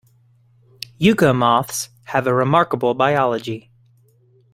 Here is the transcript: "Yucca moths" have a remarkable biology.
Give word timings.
"Yucca 0.97 1.31
moths" 1.31 1.89
have 2.05 2.25
a 2.25 2.33
remarkable 2.33 2.95
biology. 2.95 3.69